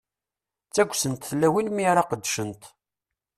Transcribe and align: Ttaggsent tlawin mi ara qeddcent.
Ttaggsent 0.67 1.27
tlawin 1.29 1.69
mi 1.73 1.83
ara 1.91 2.09
qeddcent. 2.09 2.63